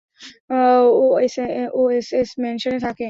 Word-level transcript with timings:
ও 1.73 1.81
SS 1.91 2.29
ম্যানশনে 2.41 2.79
থাকে। 2.79 2.99